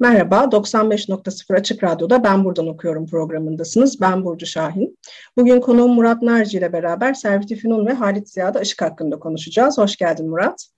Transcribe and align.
Merhaba, 0.00 0.36
95.0 0.36 1.54
Açık 1.54 1.84
Radyo'da 1.84 2.24
Ben 2.24 2.44
Buradan 2.44 2.66
Okuyorum 2.66 3.06
programındasınız. 3.06 4.00
Ben 4.00 4.24
Burcu 4.24 4.46
Şahin. 4.46 4.98
Bugün 5.36 5.60
konuğum 5.60 5.94
Murat 5.94 6.22
Narci 6.22 6.58
ile 6.58 6.72
beraber 6.72 7.14
Servet 7.14 7.56
Fünun 7.56 7.86
ve 7.86 7.92
Halit 7.92 8.28
Ziya'da 8.28 8.60
ışık 8.60 8.82
hakkında 8.82 9.18
konuşacağız. 9.18 9.78
Hoş 9.78 9.96
geldin 9.96 10.30
Murat. 10.30 10.68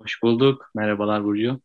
Hoş 0.00 0.22
bulduk. 0.22 0.70
Merhabalar 0.74 1.24
Burcu. 1.24 1.60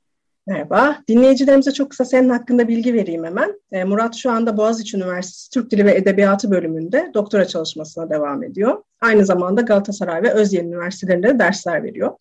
Merhaba. 0.48 0.98
Dinleyicilerimize 1.08 1.72
çok 1.72 1.90
kısa 1.90 2.06
senin 2.06 2.30
hakkında 2.30 2.68
bilgi 2.68 2.94
vereyim 2.94 3.24
hemen. 3.24 3.62
E, 3.72 3.84
Murat 3.84 4.16
şu 4.16 4.32
anda 4.32 4.58
Boğaziçi 4.58 4.98
Üniversitesi 4.98 5.50
Türk 5.50 5.72
Dili 5.72 5.86
ve 5.86 5.96
Edebiyatı 5.96 6.52
bölümünde 6.52 7.12
doktora 7.14 7.46
çalışmasına 7.46 8.10
devam 8.10 8.44
ediyor. 8.44 8.84
Aynı 9.02 9.26
zamanda 9.26 9.62
Galatasaray 9.62 10.24
ve 10.24 10.32
Özyeğin 10.32 10.68
Üniversitelerinde 10.68 11.30
de 11.30 11.40
dersler 11.40 11.84
veriyor. 11.84 12.12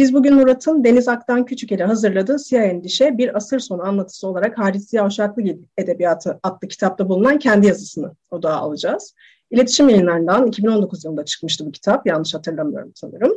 Biz 0.00 0.14
bugün 0.14 0.34
Murat'ın 0.34 0.84
Deniz 0.84 1.08
Aktan 1.08 1.44
Küçük 1.44 1.72
ile 1.72 1.84
hazırladığı 1.84 2.38
Siyah 2.38 2.62
Endişe 2.62 3.18
bir 3.18 3.36
asır 3.36 3.60
sonu 3.60 3.82
anlatısı 3.82 4.28
olarak 4.28 4.58
Halit 4.58 4.82
Ziya 4.82 5.06
Uşaklı 5.06 5.42
Edebiyatı 5.78 6.40
adlı 6.42 6.68
kitapta 6.68 7.08
bulunan 7.08 7.38
kendi 7.38 7.66
yazısını 7.66 8.12
odağa 8.30 8.54
alacağız. 8.54 9.14
İletişim 9.50 9.88
yayınlarından 9.88 10.46
2019 10.46 11.04
yılında 11.04 11.24
çıkmıştı 11.24 11.66
bu 11.66 11.72
kitap. 11.72 12.06
Yanlış 12.06 12.34
hatırlamıyorum 12.34 12.92
sanırım. 12.94 13.32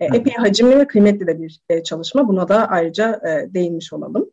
E, 0.00 0.04
epey 0.04 0.32
hacimli 0.32 0.78
ve 0.78 0.86
kıymetli 0.86 1.26
de 1.26 1.42
bir 1.42 1.60
e, 1.68 1.82
çalışma. 1.82 2.28
Buna 2.28 2.48
da 2.48 2.68
ayrıca 2.68 3.20
e, 3.28 3.54
değinmiş 3.54 3.92
olalım. 3.92 4.30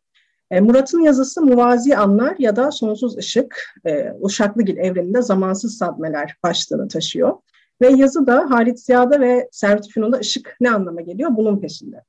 Murat'ın 0.60 1.00
yazısı 1.00 1.42
Muvazi 1.42 1.96
Anlar 1.96 2.34
ya 2.38 2.56
da 2.56 2.70
Sonsuz 2.70 3.18
Işık, 3.18 3.74
Uşaklıgil 4.20 4.76
evreninde 4.76 5.22
zamansız 5.22 5.78
sadmeler 5.78 6.36
başlığını 6.42 6.88
taşıyor. 6.88 7.36
Ve 7.80 7.88
yazı 7.88 8.26
da 8.26 8.50
Halit 8.50 8.80
Ziya'da 8.80 9.20
ve 9.20 9.48
Servet 9.52 9.88
Fünun'da 9.88 10.16
ışık 10.16 10.56
ne 10.60 10.70
anlama 10.70 11.00
geliyor 11.00 11.30
bunun 11.36 11.60
peşinde. 11.60 12.04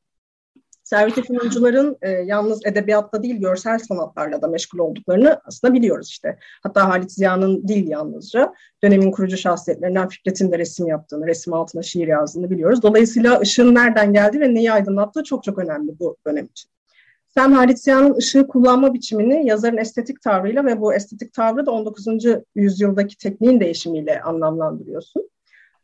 Servet 0.86 1.28
Fünuncuların 1.28 1.98
e, 2.02 2.10
yalnız 2.10 2.66
edebiyatta 2.66 3.24
değil 3.24 3.36
görsel 3.36 3.80
sanatlarla 3.80 4.42
da 4.42 4.48
meşgul 4.48 4.80
olduklarını 4.80 5.42
aslında 5.46 5.74
biliyoruz 5.74 6.10
işte. 6.10 6.38
Hatta 6.64 6.90
Halit 6.90 7.12
Ziya'nın 7.12 7.68
değil 7.68 7.88
yalnızca 7.88 8.54
dönemin 8.84 9.12
kurucu 9.12 9.38
şahsiyetlerinden 9.38 10.10
Fikret'in 10.10 10.52
de 10.52 10.60
resim 10.60 10.88
yaptığını, 10.88 11.28
resim 11.28 11.54
altına 11.54 11.82
şiir 11.82 12.08
yazdığını 12.08 12.50
biliyoruz. 12.50 12.82
Dolayısıyla 12.82 13.40
ışığın 13.40 13.76
nereden 13.76 14.14
geldiği 14.14 14.40
ve 14.40 14.54
neyi 14.54 14.72
aydınlattığı 14.72 15.24
çok 15.24 15.44
çok 15.44 15.58
önemli 15.58 16.00
bu 16.00 16.18
dönem 16.28 16.46
için. 16.46 16.72
Sen 17.28 17.52
Halit 17.52 17.80
Ziya'nın 17.80 18.16
ışığı 18.16 18.48
kullanma 18.48 18.94
biçimini 18.94 19.48
yazarın 19.48 19.78
estetik 19.78 20.22
tavrıyla 20.22 20.66
ve 20.66 20.82
bu 20.82 20.94
estetik 20.94 21.34
tavrı 21.34 21.66
da 21.66 21.72
19. 21.72 22.08
yüzyıldaki 22.56 23.18
tekniğin 23.18 23.60
değişimiyle 23.60 24.22
anlamlandırıyorsun. 24.22 25.30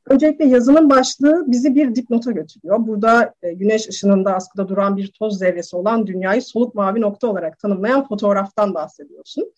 Öncelikle 0.09 0.45
yazının 0.45 0.89
başlığı 0.89 1.43
bizi 1.47 1.75
bir 1.75 1.95
dipnota 1.95 2.31
götürüyor. 2.31 2.77
Burada 2.79 3.33
e, 3.43 3.53
güneş 3.53 3.89
ışınında 3.89 4.35
askıda 4.35 4.67
duran 4.67 4.97
bir 4.97 5.07
toz 5.07 5.37
zerresi 5.37 5.75
olan 5.75 6.07
dünyayı 6.07 6.41
soluk 6.41 6.75
mavi 6.75 7.01
nokta 7.01 7.27
olarak 7.27 7.59
tanımlayan 7.59 8.07
fotoğraftan 8.07 8.73
bahsediyorsun. 8.73 9.53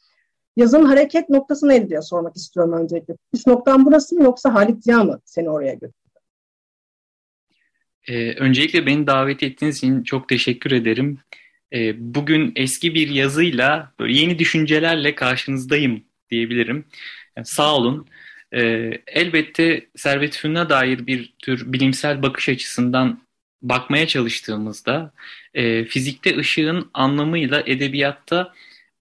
Yazın 0.58 0.86
hareket 0.86 1.30
noktası 1.30 1.68
neydi 1.68 1.90
diye 1.90 2.02
sormak 2.02 2.36
istiyorum 2.36 2.74
öncelikle. 2.74 3.14
Üst 3.34 3.48
noktan 3.48 3.86
burası 3.86 4.16
mı 4.16 4.24
yoksa 4.24 4.54
Halit 4.54 4.84
Ziya 4.84 5.04
mı 5.04 5.20
seni 5.26 5.50
oraya 5.50 5.74
götürdü? 5.74 5.94
Ee, 8.08 8.34
öncelikle 8.34 8.86
beni 8.86 9.08
davet 9.08 9.44
ettiğiniz 9.44 9.78
için 9.78 10.04
çok 10.04 10.30
teşekkür 10.30 10.72
ederim. 10.72 11.20
Ee, 11.74 11.94
bugün 12.16 12.52
eski 12.56 12.96
bir 12.96 13.10
yazıyla 13.10 13.94
böyle 14.00 14.14
yeni 14.14 14.40
düşüncelerle 14.40 15.16
karşınızdayım 15.16 16.04
diyebilirim. 16.30 16.86
Yani 17.38 17.46
sağ 17.46 17.76
olun. 17.76 18.08
E, 18.54 18.92
elbette 19.08 19.88
Servet 19.96 20.38
Fünun'a 20.38 20.70
dair 20.70 21.08
bir 21.08 21.34
tür 21.40 21.74
bilimsel 21.74 22.22
bakış 22.22 22.50
açısından 22.50 23.20
bakmaya 23.62 24.08
çalıştığımızda 24.08 25.14
e, 25.54 25.86
fizikte 25.86 26.38
ışığın 26.38 26.90
anlamıyla 26.94 27.64
edebiyatta 27.66 28.54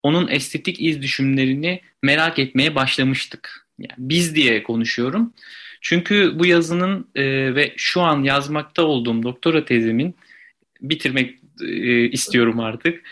onun 0.02 0.28
estetik 0.28 0.80
iz 0.80 1.02
düşümlerini 1.02 1.80
merak 2.02 2.38
etmeye 2.38 2.74
başlamıştık. 2.74 3.66
Yani 3.78 3.94
biz 3.98 4.34
diye 4.34 4.62
konuşuyorum. 4.62 5.32
Çünkü 5.80 6.32
bu 6.38 6.46
yazının 6.46 7.08
e, 7.14 7.54
ve 7.54 7.74
şu 7.76 8.00
an 8.00 8.22
yazmakta 8.22 8.82
olduğum 8.82 9.22
doktora 9.22 9.64
tezimin 9.64 10.14
bitirmek 10.80 11.38
e, 11.62 12.08
istiyorum 12.08 12.60
artık 12.60 13.02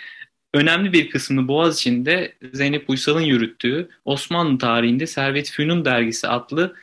önemli 0.55 0.93
bir 0.93 1.11
kısmını 1.11 1.49
Boğaziçi'nde 1.49 2.35
Zeynep 2.53 2.91
Uysal'ın 2.91 3.21
yürüttüğü 3.21 3.89
Osmanlı 4.05 4.59
tarihinde 4.59 5.07
Servet 5.07 5.51
Fünun 5.51 5.85
dergisi 5.85 6.29
adlı 6.29 6.77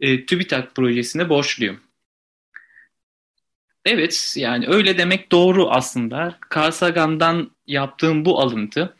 e, 0.00 0.26
TÜBİTAK 0.26 0.74
projesine 0.74 1.28
borçluyum. 1.28 1.80
Evet 3.84 4.34
yani 4.36 4.66
öyle 4.68 4.98
demek 4.98 5.32
doğru 5.32 5.70
aslında. 5.70 6.38
Carl 6.56 6.70
Sagan'dan 6.70 7.50
yaptığım 7.66 8.24
bu 8.24 8.40
alıntı 8.40 8.96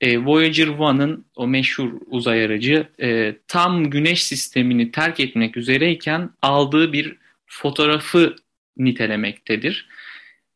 e, 0.00 0.18
Voyager 0.18 0.68
1'ın 0.68 1.26
o 1.36 1.46
meşhur 1.46 1.92
uzay 2.06 2.44
aracı 2.44 2.88
e, 3.00 3.36
tam 3.48 3.90
güneş 3.90 4.24
sistemini 4.24 4.90
terk 4.90 5.20
etmek 5.20 5.56
üzereyken 5.56 6.30
aldığı 6.42 6.92
bir 6.92 7.16
fotoğrafı 7.46 8.36
nitelemektedir. 8.76 9.88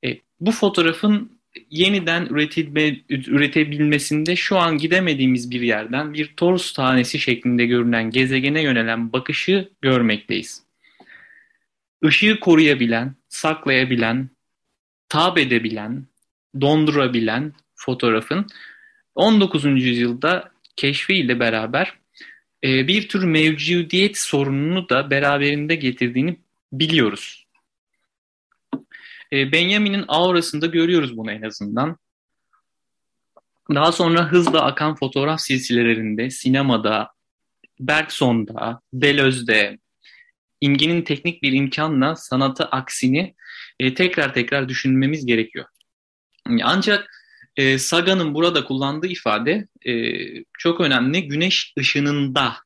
E, 0.05 0.19
bu 0.41 0.53
fotoğrafın 0.53 1.38
yeniden 1.71 2.27
üretilme, 2.27 2.97
üretebilmesinde 3.09 4.37
şu 4.37 4.59
an 4.59 4.79
gidemediğimiz 4.79 5.51
bir 5.51 5.61
yerden 5.61 6.15
bir 6.15 6.33
torus 6.37 6.73
tanesi 6.73 7.19
şeklinde 7.19 7.67
görünen 7.67 8.11
gezegene 8.11 8.63
yönelen 8.63 9.13
bakışı 9.13 9.69
görmekteyiz. 9.83 10.63
Işığı 12.03 12.41
koruyabilen, 12.41 13.15
saklayabilen, 13.29 14.31
tab 15.09 15.37
edebilen, 15.37 16.07
dondurabilen 16.61 17.53
fotoğrafın 17.75 18.47
19. 19.15 19.65
yüzyılda 19.65 20.51
keşfiyle 20.77 21.41
beraber 21.41 21.95
e, 22.65 22.89
bir 22.89 23.09
tür 23.09 23.25
mevcudiyet 23.25 24.19
sorununu 24.19 24.89
da 24.89 25.11
beraberinde 25.11 25.75
getirdiğini 25.75 26.37
biliyoruz. 26.73 27.48
E, 29.33 29.53
Benjamin'in 29.53 30.05
aurasında 30.09 30.67
görüyoruz 30.67 31.17
bunu 31.17 31.33
en 31.33 31.43
azından. 31.43 31.99
Daha 33.75 33.93
sonra 33.93 34.33
hızla 34.33 34.65
akan 34.65 34.95
fotoğraf 34.95 35.41
silsilelerinde, 35.41 36.31
sinemada, 36.31 37.11
Bergson'da, 37.81 38.81
Deleuze'de, 38.93 39.79
imgenin 40.61 41.03
teknik 41.03 41.43
bir 41.43 41.53
imkanla 41.53 42.17
sanatı 42.17 42.65
aksini 42.65 43.35
e, 43.81 43.95
tekrar 43.95 44.35
tekrar 44.35 44.69
düşünmemiz 44.69 45.27
gerekiyor. 45.27 45.67
Ancak 46.63 47.11
e, 47.57 47.79
Sagan'ın 47.79 48.35
burada 48.35 48.65
kullandığı 48.65 49.07
ifade 49.07 49.69
e, 49.87 49.93
çok 50.59 50.81
önemli. 50.81 51.29
Güneş 51.29 51.75
ışınında 51.79 52.57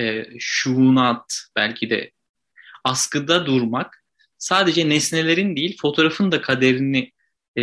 e, 0.00 0.26
şuunat 0.38 1.46
belki 1.56 1.90
de 1.90 2.10
askıda 2.84 3.46
durmak 3.46 4.03
sadece 4.38 4.88
nesnelerin 4.88 5.56
değil 5.56 5.76
fotoğrafın 5.80 6.32
da 6.32 6.40
kaderini 6.40 7.12
e, 7.58 7.62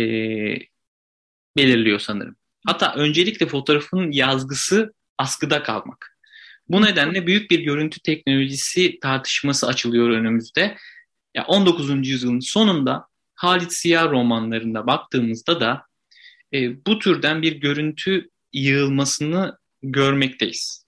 belirliyor 1.56 1.98
sanırım. 1.98 2.36
Hatta 2.66 2.94
öncelikle 2.94 3.46
fotoğrafın 3.46 4.10
yazgısı 4.10 4.94
askıda 5.18 5.62
kalmak. 5.62 6.18
Bu 6.68 6.82
nedenle 6.82 7.26
büyük 7.26 7.50
bir 7.50 7.60
görüntü 7.60 8.00
teknolojisi 8.00 8.98
tartışması 9.00 9.66
açılıyor 9.66 10.10
önümüzde. 10.10 10.76
Ya 11.34 11.44
19. 11.44 12.08
yüzyılın 12.08 12.40
sonunda 12.40 13.06
Halit 13.34 13.72
Ziya 13.72 14.10
romanlarında 14.10 14.86
baktığımızda 14.86 15.60
da 15.60 15.86
e, 16.54 16.86
bu 16.86 16.98
türden 16.98 17.42
bir 17.42 17.52
görüntü 17.52 18.30
yığılmasını 18.52 19.58
görmekteyiz. 19.82 20.86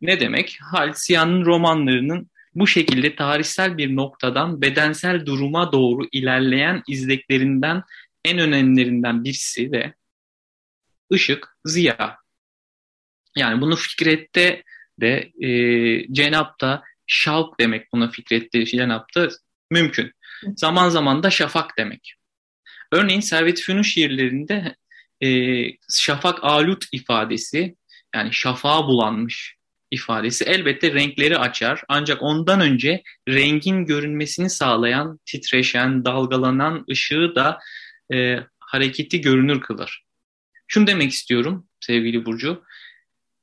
Ne 0.00 0.20
demek? 0.20 0.58
Halit 0.72 0.98
Ziya'nın 0.98 1.44
romanlarının 1.44 2.30
bu 2.56 2.66
şekilde 2.66 3.16
tarihsel 3.16 3.78
bir 3.78 3.96
noktadan 3.96 4.62
bedensel 4.62 5.26
duruma 5.26 5.72
doğru 5.72 6.08
ilerleyen 6.12 6.82
izleklerinden 6.88 7.82
en 8.24 8.38
önemlilerinden 8.38 9.24
birisi 9.24 9.72
de 9.72 9.94
ışık, 11.12 11.56
ziya. 11.64 12.18
Yani 13.36 13.60
bunu 13.60 13.76
Fikret'te 13.76 14.62
de 15.00 15.32
e, 15.40 15.48
Cenap'ta 16.12 16.82
şalk 17.06 17.60
demek 17.60 17.92
buna 17.92 18.10
Fikret'te 18.10 18.78
yaptı 18.78 19.28
mümkün. 19.70 20.12
Zaman 20.56 20.88
zaman 20.88 21.22
da 21.22 21.30
şafak 21.30 21.78
demek. 21.78 22.14
Örneğin 22.92 23.20
Servet 23.20 23.60
Fünun 23.60 23.82
şiirlerinde 23.82 24.76
e, 25.24 25.28
şafak 25.90 26.44
alut 26.44 26.84
ifadesi 26.92 27.76
yani 28.14 28.32
şafağa 28.32 28.86
bulanmış 28.86 29.55
ifadesi 29.90 30.44
elbette 30.44 30.94
renkleri 30.94 31.38
açar. 31.38 31.82
Ancak 31.88 32.22
ondan 32.22 32.60
önce 32.60 33.02
rengin 33.28 33.84
görünmesini 33.84 34.50
sağlayan, 34.50 35.20
titreşen, 35.26 36.04
dalgalanan 36.04 36.84
ışığı 36.90 37.32
da 37.34 37.58
e, 38.14 38.38
hareketi 38.58 39.20
görünür 39.20 39.60
kılar. 39.60 40.04
Şunu 40.68 40.86
demek 40.86 41.10
istiyorum 41.10 41.68
sevgili 41.80 42.26
Burcu. 42.26 42.62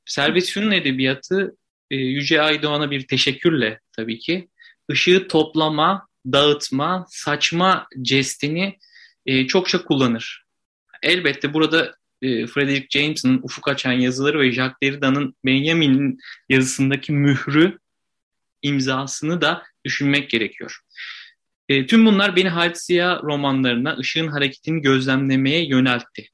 Servet 0.06 0.50
Fünun 0.50 0.70
edebiyatı 0.70 1.56
e, 1.90 1.96
Yüce 1.96 2.42
Aydoğan'a 2.42 2.90
bir 2.90 3.06
teşekkürle 3.06 3.80
tabii 3.92 4.18
ki 4.18 4.48
ışığı 4.90 5.28
toplama, 5.28 6.08
dağıtma, 6.26 7.06
saçma 7.08 7.86
jestini 8.04 8.78
e, 9.26 9.46
çokça 9.46 9.84
kullanır. 9.84 10.44
Elbette 11.02 11.54
burada 11.54 11.94
e, 12.22 12.46
Frederick 12.46 12.86
James'in 12.90 13.40
ufuk 13.42 13.68
açan 13.68 13.92
yazıları 13.92 14.40
ve 14.40 14.52
Jacques 14.52 14.76
Derrida'nın 14.82 15.34
Benjamin'in 15.44 16.18
yazısındaki 16.48 17.12
mührü 17.12 17.78
imzasını 18.62 19.40
da 19.40 19.62
düşünmek 19.84 20.30
gerekiyor. 20.30 20.80
E, 21.68 21.86
tüm 21.86 22.06
bunlar 22.06 22.36
beni 22.36 22.48
Halit 22.48 22.76
romanlarına 23.22 23.96
ışığın 23.96 24.28
hareketini 24.28 24.82
gözlemlemeye 24.82 25.66
yöneltti. 25.66 26.28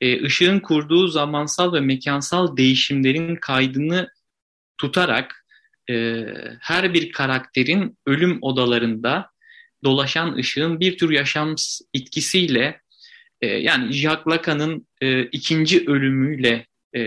E, 0.00 0.24
ışığın 0.24 0.60
kurduğu 0.60 1.08
zamansal 1.08 1.72
ve 1.72 1.80
mekansal 1.80 2.56
değişimlerin 2.56 3.36
kaydını 3.36 4.08
tutarak 4.78 5.46
e, 5.90 6.24
her 6.60 6.94
bir 6.94 7.12
karakterin 7.12 7.98
ölüm 8.06 8.38
odalarında 8.42 9.30
dolaşan 9.84 10.34
ışığın 10.34 10.80
bir 10.80 10.98
tür 10.98 11.10
yaşam 11.10 11.54
etkisiyle 11.94 12.80
e, 13.42 13.46
yani 13.46 13.92
Jacques 13.92 14.26
Lacan'ın 14.26 14.86
e, 15.00 15.22
ikinci 15.22 15.84
ölümüyle 15.86 16.66
e, 16.92 17.00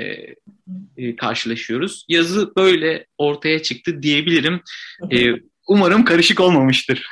e, 0.97 1.15
karşılaşıyoruz. 1.15 2.05
Yazı 2.09 2.55
böyle 2.55 3.05
ortaya 3.17 3.61
çıktı 3.61 4.03
diyebilirim. 4.03 4.61
E, 5.11 5.17
umarım 5.67 6.05
karışık 6.05 6.39
olmamıştır. 6.39 7.07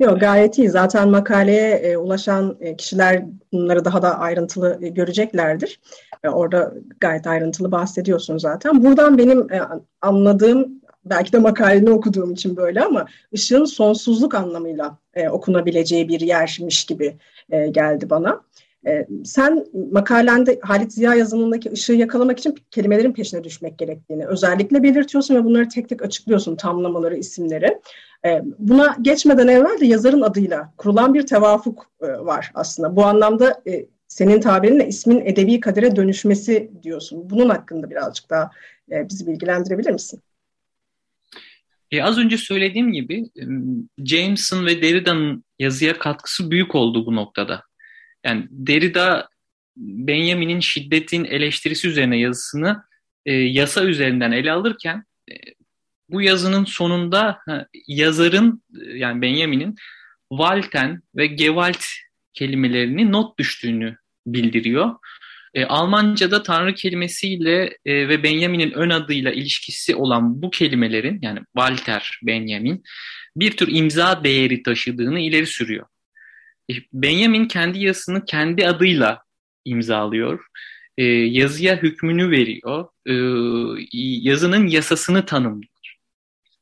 Yok 0.00 0.20
gayet 0.20 0.58
iyi. 0.58 0.70
Zaten 0.70 1.08
makaleye 1.08 1.70
e, 1.70 1.96
ulaşan 1.96 2.56
e, 2.60 2.76
kişiler 2.76 3.24
bunları 3.52 3.84
daha 3.84 4.02
da 4.02 4.18
ayrıntılı 4.18 4.78
e, 4.82 4.88
göreceklerdir. 4.88 5.80
E, 6.24 6.28
orada 6.28 6.74
gayet 7.00 7.26
ayrıntılı 7.26 7.72
bahsediyorsun 7.72 8.38
zaten. 8.38 8.84
Buradan 8.84 9.18
benim 9.18 9.52
e, 9.52 9.60
anladığım 10.00 10.68
belki 11.04 11.32
de 11.32 11.38
makaleni 11.38 11.90
okuduğum 11.90 12.32
için 12.32 12.56
böyle 12.56 12.84
ama 12.84 13.06
ışığın 13.34 13.64
sonsuzluk 13.64 14.34
anlamıyla 14.34 14.98
e, 15.14 15.28
okunabileceği 15.28 16.08
bir 16.08 16.20
yermiş 16.20 16.84
gibi 16.84 17.16
e, 17.50 17.66
geldi 17.66 18.10
bana. 18.10 18.40
E, 18.86 19.06
sen 19.24 19.66
makalende 19.92 20.58
Halit 20.62 20.92
Ziya 20.92 21.14
yazımındaki 21.14 21.70
ışığı 21.72 21.92
yakalamak 21.92 22.38
için 22.38 22.54
kelimelerin 22.70 23.12
peşine 23.12 23.44
düşmek 23.44 23.78
gerektiğini 23.78 24.26
özellikle 24.26 24.82
belirtiyorsun 24.82 25.34
ve 25.34 25.44
bunları 25.44 25.68
tek 25.68 25.88
tek 25.88 26.02
açıklıyorsun 26.02 26.56
tamlamaları, 26.56 27.16
isimleri. 27.16 27.78
E, 28.26 28.42
buna 28.58 28.96
geçmeden 29.02 29.48
evvel 29.48 29.80
de 29.80 29.86
yazarın 29.86 30.20
adıyla 30.20 30.72
kurulan 30.76 31.14
bir 31.14 31.26
tevafuk 31.26 31.90
e, 32.02 32.06
var 32.06 32.50
aslında. 32.54 32.96
Bu 32.96 33.04
anlamda 33.04 33.62
e, 33.66 33.86
senin 34.08 34.40
tabirinle 34.40 34.88
ismin 34.88 35.20
edebi 35.20 35.60
kadere 35.60 35.96
dönüşmesi 35.96 36.70
diyorsun. 36.82 37.30
Bunun 37.30 37.48
hakkında 37.48 37.90
birazcık 37.90 38.30
daha 38.30 38.50
e, 38.90 39.08
bizi 39.08 39.26
bilgilendirebilir 39.26 39.90
misin? 39.90 40.22
E, 41.90 42.02
az 42.02 42.18
önce 42.18 42.36
söylediğim 42.36 42.92
gibi 42.92 43.30
Jameson 43.98 44.66
ve 44.66 44.82
Derrida'nın 44.82 45.44
yazıya 45.58 45.98
katkısı 45.98 46.50
büyük 46.50 46.74
oldu 46.74 47.06
bu 47.06 47.16
noktada. 47.16 47.62
Yani 48.24 48.46
Derrida 48.50 49.28
Benjamin'in 49.76 50.60
şiddetin 50.60 51.24
eleştirisi 51.24 51.88
üzerine 51.88 52.18
yazısını 52.18 52.84
e, 53.26 53.32
yasa 53.32 53.84
üzerinden 53.84 54.32
ele 54.32 54.52
alırken 54.52 55.04
e, 55.30 55.34
bu 56.08 56.22
yazının 56.22 56.64
sonunda 56.64 57.38
ha, 57.46 57.66
yazarın 57.86 58.62
yani 58.94 59.22
Benjamin'in 59.22 59.74
Walten 60.30 61.02
ve 61.16 61.26
Gewalt 61.26 61.84
kelimelerini 62.34 63.12
not 63.12 63.38
düştüğünü 63.38 63.96
bildiriyor. 64.26 64.94
E, 65.54 65.64
Almanca'da 65.64 66.42
Tanrı 66.42 66.74
kelimesiyle 66.74 67.78
e, 67.84 68.08
ve 68.08 68.22
Benjamin'in 68.22 68.70
ön 68.70 68.90
adıyla 68.90 69.32
ilişkisi 69.32 69.96
olan 69.96 70.42
bu 70.42 70.50
kelimelerin 70.50 71.18
yani 71.22 71.40
Walter 71.56 72.20
Benjamin 72.22 72.82
bir 73.36 73.56
tür 73.56 73.68
imza 73.70 74.24
değeri 74.24 74.62
taşıdığını 74.62 75.20
ileri 75.20 75.46
sürüyor. 75.46 75.86
Benjamin 76.92 77.48
kendi 77.48 77.78
yazısını 77.78 78.24
kendi 78.24 78.66
adıyla 78.66 79.22
imzalıyor. 79.64 80.46
E, 80.98 81.04
yazıya 81.04 81.76
hükmünü 81.76 82.30
veriyor. 82.30 82.88
E, 83.06 83.14
yazının 84.30 84.66
yasasını 84.66 85.26
tanımlıyor. 85.26 85.96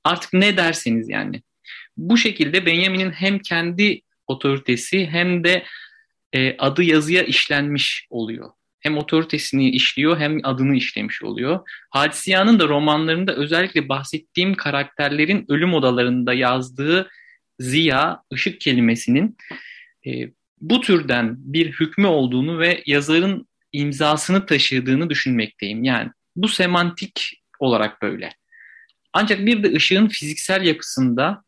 Artık 0.04 0.32
ne 0.32 0.56
derseniz 0.56 1.08
yani. 1.08 1.42
Bu 1.96 2.16
şekilde 2.16 2.66
Benjamin'in 2.66 3.10
hem 3.10 3.38
kendi 3.38 4.00
otoritesi 4.26 5.06
hem 5.06 5.44
de 5.44 5.64
e, 6.32 6.56
adı 6.56 6.82
yazıya 6.82 7.22
işlenmiş 7.22 8.06
oluyor 8.10 8.50
hem 8.82 8.98
otoritesini 8.98 9.70
işliyor 9.70 10.18
hem 10.18 10.40
adını 10.42 10.76
işlemiş 10.76 11.22
oluyor. 11.22 11.60
Hadisiya'nın 11.90 12.60
da 12.60 12.68
romanlarında 12.68 13.34
özellikle 13.34 13.88
bahsettiğim 13.88 14.54
karakterlerin 14.54 15.44
ölüm 15.48 15.74
odalarında 15.74 16.34
yazdığı 16.34 17.08
ziya, 17.58 18.22
ışık 18.32 18.60
kelimesinin 18.60 19.36
bu 20.60 20.80
türden 20.80 21.36
bir 21.38 21.72
hükmü 21.72 22.06
olduğunu 22.06 22.58
ve 22.58 22.82
yazarın 22.86 23.48
imzasını 23.72 24.46
taşıdığını 24.46 25.10
düşünmekteyim. 25.10 25.84
Yani 25.84 26.10
bu 26.36 26.48
semantik 26.48 27.42
olarak 27.58 28.02
böyle. 28.02 28.32
Ancak 29.12 29.46
bir 29.46 29.62
de 29.62 29.72
ışığın 29.72 30.08
fiziksel 30.08 30.64
yapısında 30.64 31.44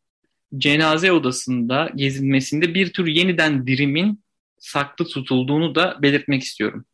cenaze 0.59 1.13
odasında 1.13 1.91
gezinmesinde 1.95 2.75
bir 2.75 2.93
tür 2.93 3.07
yeniden 3.07 3.67
dirimin 3.67 4.25
saklı 4.59 5.05
tutulduğunu 5.05 5.75
da 5.75 5.99
belirtmek 6.03 6.43
istiyorum. 6.43 6.85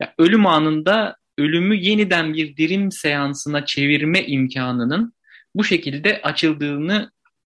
Ya, 0.00 0.14
ölüm 0.18 0.46
anında 0.46 1.16
ölümü 1.38 1.76
yeniden 1.76 2.34
bir 2.34 2.56
dirim 2.56 2.92
seansına 2.92 3.66
çevirme 3.66 4.26
imkanının 4.26 5.14
bu 5.54 5.64
şekilde 5.64 6.22
açıldığını 6.22 7.10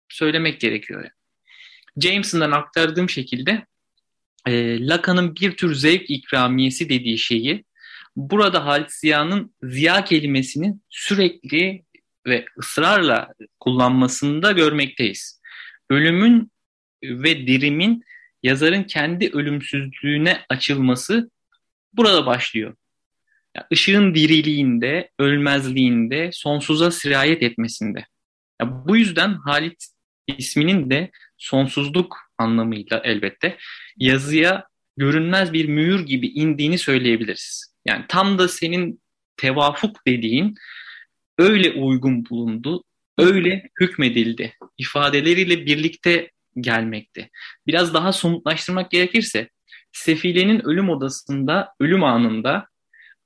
söylemek 0.08 0.60
gerekiyor. 0.60 1.10
Jameson'dan 2.00 2.50
aktardığım 2.50 3.10
şekilde 3.10 3.66
e, 4.46 4.86
Lacan'ın 4.86 5.36
bir 5.36 5.56
tür 5.56 5.74
zevk 5.74 6.10
ikramiyesi 6.10 6.88
dediği 6.88 7.18
şeyi 7.18 7.64
burada 8.16 8.66
Halit 8.66 8.92
Ziya'nın 8.92 9.54
ziya 9.62 10.04
kelimesini 10.04 10.74
sürekli 10.90 11.84
ve 12.26 12.44
ısrarla 12.58 13.34
kullanmasında 13.60 14.52
görmekteyiz. 14.52 15.40
Ölümün 15.90 16.52
ve 17.02 17.46
dirimin 17.46 18.04
yazarın 18.42 18.82
kendi 18.82 19.28
ölümsüzlüğüne 19.28 20.40
açılması 20.48 21.30
burada 21.92 22.26
başlıyor. 22.26 22.74
Yani 23.56 23.66
ışığın 23.72 24.14
diriliğinde, 24.14 25.10
ölmezliğinde, 25.18 26.30
sonsuza 26.32 26.90
sirayet 26.90 27.42
etmesinde. 27.42 28.06
Yani 28.60 28.72
bu 28.88 28.96
yüzden 28.96 29.34
Halit 29.34 29.86
isminin 30.38 30.90
de 30.90 31.10
sonsuzluk 31.38 32.16
anlamıyla 32.38 33.00
elbette 33.04 33.58
yazıya 33.96 34.66
görünmez 34.96 35.52
bir 35.52 35.68
mühür 35.68 36.06
gibi 36.06 36.26
indiğini 36.26 36.78
söyleyebiliriz. 36.78 37.74
Yani 37.84 38.04
tam 38.08 38.38
da 38.38 38.48
senin 38.48 39.02
tevafuk 39.36 40.06
dediğin 40.06 40.54
öyle 41.38 41.70
uygun 41.70 42.26
bulundu, 42.30 42.84
öyle 43.18 43.70
hükmedildi. 43.80 44.54
ifadeleriyle 44.78 45.66
birlikte 45.66 46.30
gelmekte. 46.60 47.30
Biraz 47.66 47.94
daha 47.94 48.12
somutlaştırmak 48.12 48.90
gerekirse 48.90 49.48
Sefile'nin 49.92 50.60
ölüm 50.60 50.88
odasında, 50.88 51.74
ölüm 51.80 52.04
anında 52.04 52.68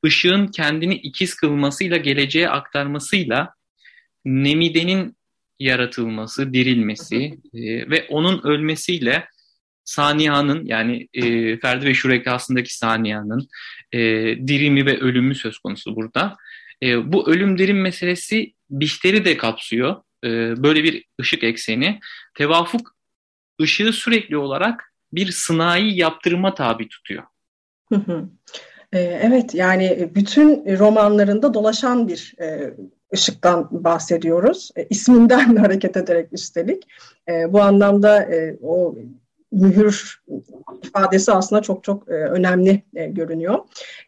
ışığın 0.06 0.46
kendini 0.46 0.94
ikiz 0.94 1.34
kılmasıyla, 1.34 1.96
geleceğe 1.96 2.48
aktarmasıyla 2.48 3.54
Nemide'nin 4.24 5.17
yaratılması, 5.58 6.54
dirilmesi 6.54 7.38
e, 7.54 7.90
ve 7.90 8.06
onun 8.08 8.42
ölmesiyle 8.42 9.24
Saniya'nın 9.84 10.66
yani 10.66 11.08
e, 11.14 11.56
Ferdi 11.58 11.86
ve 11.86 11.94
Şurekasındaki 11.94 12.76
Saniya'nın 12.76 13.48
e, 13.92 13.98
dirimi 14.48 14.86
ve 14.86 15.00
ölümü 15.00 15.34
söz 15.34 15.58
konusu 15.58 15.96
burada. 15.96 16.36
E, 16.82 17.12
bu 17.12 17.30
ölüm 17.30 17.58
dirim 17.58 17.80
meselesi 17.80 18.52
Bihter'i 18.70 19.24
de 19.24 19.36
kapsıyor. 19.36 19.96
E, 20.24 20.28
böyle 20.62 20.84
bir 20.84 21.04
ışık 21.20 21.44
ekseni. 21.44 22.00
Tevafuk 22.34 22.96
ışığı 23.62 23.92
sürekli 23.92 24.36
olarak 24.36 24.92
bir 25.12 25.32
sınai 25.32 25.98
yaptırıma 25.98 26.54
tabi 26.54 26.88
tutuyor. 26.88 27.22
Ee, 28.92 28.98
evet 28.98 29.54
yani 29.54 30.10
bütün 30.14 30.78
romanlarında 30.78 31.54
dolaşan 31.54 32.08
bir 32.08 32.34
e, 32.40 32.74
ışıktan 33.14 33.68
bahsediyoruz. 33.70 34.70
E, 34.76 34.86
isminden 34.90 35.56
hareket 35.56 35.96
ederek 35.96 36.32
üstelik. 36.32 36.88
E, 37.28 37.52
bu 37.52 37.60
anlamda 37.60 38.22
e, 38.22 38.56
o 38.62 38.94
mühür 39.52 40.22
ifadesi 40.84 41.32
aslında 41.32 41.62
çok 41.62 41.84
çok 41.84 42.08
e, 42.08 42.12
önemli 42.12 42.82
e, 42.94 43.06
görünüyor. 43.06 43.58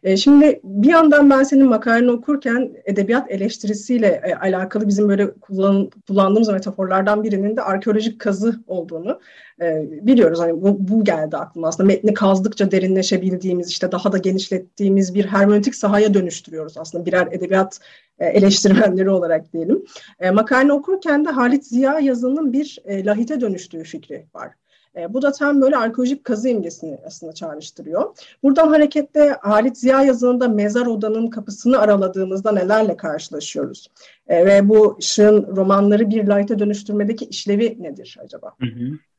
E, 0.03 0.17
şimdi 0.17 0.59
bir 0.63 0.89
yandan 0.89 1.29
ben 1.29 1.43
senin 1.43 1.69
makaleni 1.69 2.11
okurken 2.11 2.71
edebiyat 2.85 3.31
eleştirisiyle 3.31 4.07
e, 4.07 4.35
alakalı 4.35 4.87
bizim 4.87 5.09
böyle 5.09 5.31
kullan, 5.33 5.89
kullandığımız 6.07 6.49
metaforlardan 6.49 7.23
birinin 7.23 7.57
de 7.57 7.61
arkeolojik 7.61 8.19
kazı 8.19 8.63
olduğunu 8.67 9.19
e, 9.61 9.87
biliyoruz. 10.01 10.39
Hani 10.39 10.61
bu, 10.61 10.77
bu 10.79 11.03
geldi 11.03 11.37
aklıma 11.37 11.67
aslında. 11.67 11.87
Metni 11.87 12.13
kazdıkça 12.13 12.71
derinleşebildiğimiz, 12.71 13.69
işte 13.69 13.91
daha 13.91 14.11
da 14.11 14.17
genişlettiğimiz 14.17 15.15
bir 15.15 15.25
hermeneutik 15.25 15.75
sahaya 15.75 16.13
dönüştürüyoruz 16.13 16.77
aslında 16.77 17.05
birer 17.05 17.27
edebiyat 17.31 17.79
eleştirmenleri 18.25 19.09
olarak 19.09 19.53
diyelim. 19.53 19.85
E, 20.19 20.31
makaleni 20.31 20.73
okurken 20.73 21.25
de 21.25 21.29
Halit 21.29 21.65
Ziya 21.65 21.99
yazının 21.99 22.53
bir 22.53 22.79
e, 22.85 23.05
lahite 23.05 23.41
dönüştüğü 23.41 23.83
fikri 23.83 24.25
var. 24.33 24.51
E, 24.95 25.13
bu 25.13 25.21
da 25.21 25.31
tam 25.31 25.61
böyle 25.61 25.77
arkeolojik 25.77 26.23
kazı 26.23 26.49
imgesini 26.49 26.97
aslında 27.05 27.33
çağrıştırıyor. 27.33 28.15
Buradan 28.43 28.67
hareketle 28.67 29.37
Halit 29.41 29.77
Ziya 29.77 30.01
yazınında 30.01 30.47
mezar 30.47 30.85
odanın 30.85 31.29
kapısını 31.29 31.79
araladığımızda 31.79 32.51
nelerle 32.51 32.97
karşılaşıyoruz? 32.97 33.87
E, 34.27 34.45
ve 34.45 34.69
bu 34.69 34.97
Işık'ın 34.99 35.55
romanları 35.55 36.09
bir 36.09 36.27
layta 36.27 36.59
dönüştürmedeki 36.59 37.25
işlevi 37.25 37.77
nedir 37.79 38.17
acaba? 38.23 38.51
Hı 38.59 38.67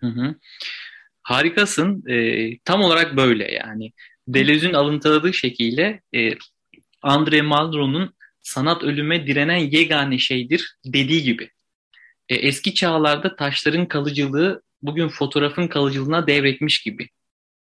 hı, 0.00 0.06
hı. 0.06 0.34
Harikasın. 1.22 2.04
E, 2.08 2.58
tam 2.58 2.82
olarak 2.82 3.16
böyle 3.16 3.52
yani. 3.52 3.92
Deleuze'ün 4.28 4.74
alıntıladığı 4.74 5.32
şekilde 5.32 6.00
e, 6.14 6.30
André 7.02 7.42
Malraux'un 7.42 8.14
sanat 8.42 8.82
ölüme 8.82 9.26
direnen 9.26 9.56
yegane 9.56 10.18
şeydir 10.18 10.76
dediği 10.84 11.22
gibi. 11.22 11.50
E, 12.28 12.34
eski 12.34 12.74
çağlarda 12.74 13.36
taşların 13.36 13.88
kalıcılığı 13.88 14.62
bugün 14.82 15.08
fotoğrafın 15.08 15.68
kalıcılığına 15.68 16.26
devretmiş 16.26 16.82
gibi. 16.82 17.08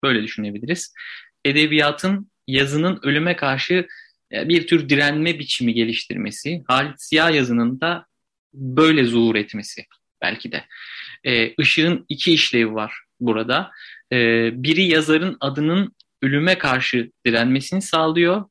Böyle 0.02 0.22
düşünebiliriz. 0.22 0.94
Edebiyatın 1.44 2.30
yazının 2.46 3.00
ölüme 3.02 3.36
karşı 3.36 3.86
e, 4.32 4.48
bir 4.48 4.66
tür 4.66 4.88
direnme 4.88 5.38
biçimi 5.38 5.74
geliştirmesi, 5.74 6.62
Halit 6.68 7.02
Siyah 7.02 7.34
yazının 7.34 7.80
da 7.80 8.06
böyle 8.54 9.04
zuhur 9.04 9.34
etmesi 9.34 9.86
belki 10.22 10.52
de. 10.52 10.64
E, 11.24 11.54
ışığın 11.60 12.06
iki 12.08 12.32
işlevi 12.32 12.74
var 12.74 13.04
burada. 13.20 13.70
E, 14.12 14.16
biri 14.62 14.82
yazarın 14.82 15.36
adının 15.40 15.96
ölüme 16.22 16.58
karşı 16.58 17.10
direnmesini 17.26 17.82
sağlıyor. 17.82 18.44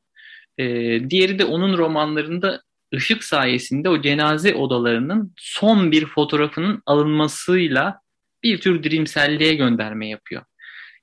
E, 0.59 0.65
diğeri 1.09 1.39
de 1.39 1.45
onun 1.45 1.77
romanlarında 1.77 2.61
ışık 2.95 3.23
sayesinde 3.23 3.89
o 3.89 4.01
cenaze 4.01 4.55
odalarının 4.55 5.33
son 5.37 5.91
bir 5.91 6.05
fotoğrafının 6.05 6.83
alınmasıyla 6.85 8.01
bir 8.43 8.61
tür 8.61 8.83
dirimselliğe 8.83 9.53
gönderme 9.53 10.07
yapıyor. 10.07 10.43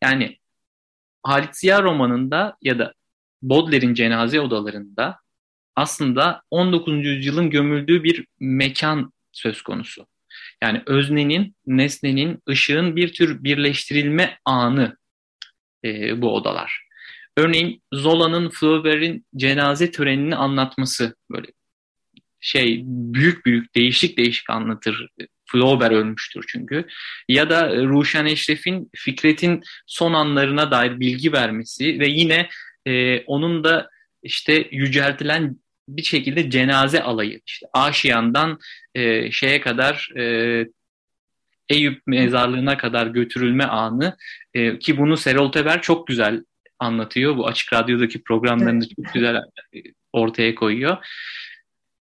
Yani 0.02 0.38
Halit 1.22 1.56
Ziya 1.56 1.82
romanında 1.82 2.56
ya 2.62 2.78
da 2.78 2.92
Baudelaire'in 3.42 3.94
cenaze 3.94 4.40
odalarında 4.40 5.18
aslında 5.76 6.42
19. 6.50 7.04
yüzyılın 7.04 7.50
gömüldüğü 7.50 8.04
bir 8.04 8.26
mekan 8.40 9.12
söz 9.32 9.62
konusu. 9.62 10.06
Yani 10.62 10.82
öznenin, 10.86 11.56
nesnenin, 11.66 12.42
ışığın 12.48 12.96
bir 12.96 13.12
tür 13.12 13.44
birleştirilme 13.44 14.38
anı 14.44 14.96
e, 15.84 16.22
bu 16.22 16.34
odalar. 16.34 16.85
Örneğin 17.36 17.82
Zola'nın 17.92 18.50
Flaubert'in 18.50 19.26
cenaze 19.36 19.90
törenini 19.90 20.36
anlatması 20.36 21.16
böyle 21.30 21.46
şey 22.40 22.82
büyük 22.86 23.46
büyük 23.46 23.74
değişik 23.74 24.18
değişik 24.18 24.50
anlatır 24.50 25.08
Flaubert 25.46 25.92
ölmüştür 25.92 26.44
çünkü. 26.48 26.86
Ya 27.28 27.50
da 27.50 27.70
e, 27.70 27.82
Ruşen 27.82 28.26
Eşref'in 28.26 28.90
Fikret'in 28.96 29.62
son 29.86 30.12
anlarına 30.12 30.70
dair 30.70 31.00
bilgi 31.00 31.32
vermesi 31.32 32.00
ve 32.00 32.08
yine 32.08 32.48
e, 32.86 33.20
onun 33.20 33.64
da 33.64 33.90
işte 34.22 34.68
yüceltilen 34.70 35.56
bir 35.88 36.02
şekilde 36.02 36.50
cenaze 36.50 37.02
alayı. 37.02 37.40
işte 37.46 37.66
Aşiyan'dan 37.72 38.58
e, 38.94 39.30
şeye 39.30 39.60
kadar 39.60 40.10
e, 40.16 40.66
Eyüp 41.68 42.02
mezarlığına 42.06 42.76
kadar 42.76 43.06
götürülme 43.06 43.64
anı 43.64 44.16
e, 44.54 44.78
ki 44.78 44.98
bunu 44.98 45.16
Serol 45.16 45.52
Teber 45.52 45.82
çok 45.82 46.06
güzel 46.06 46.42
anlatıyor. 46.78 47.36
Bu 47.36 47.46
Açık 47.46 47.72
Radyo'daki 47.72 48.22
programlarında 48.22 48.84
çok 48.96 49.14
güzel 49.14 49.36
e, 49.36 49.42
ortaya 50.12 50.54
koyuyor. 50.54 50.96